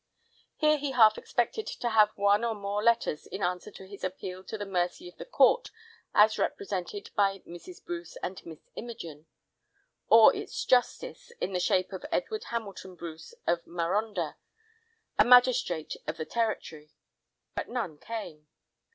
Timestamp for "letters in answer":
2.83-3.69